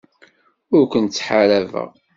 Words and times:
Ur 0.75 0.83
kent-ttḥaṛabeɣ. 0.91 1.89